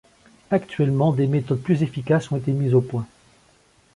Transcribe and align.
Actuellement 0.49 1.11
des 1.13 1.27
méthodes 1.27 1.61
plus 1.61 1.83
efficace 1.83 2.31
ont 2.31 2.37
été 2.37 2.53
mises 2.53 2.73
au 2.73 2.81
point. 2.81 3.05